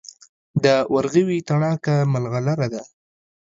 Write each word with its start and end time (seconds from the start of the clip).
د 0.63 0.65
ورغوي 0.93 1.39
تڼاکه 1.47 1.95
ملغلره 2.13 2.65
ده. 2.73 2.83